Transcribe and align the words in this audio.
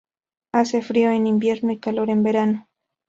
Hace 0.51 0.81
frío 0.81 1.11
en 1.11 1.27
invierno 1.27 1.71
y 1.71 1.77
calor 1.77 2.09
en 2.09 2.23
verano. 2.23 2.67